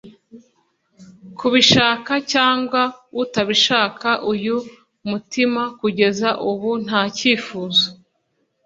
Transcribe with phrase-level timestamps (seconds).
[1.37, 2.81] Kubishaka cyangwa
[3.23, 4.57] utabishaka uyu
[5.09, 7.85] mutima kugeza ubu nta cyifuzo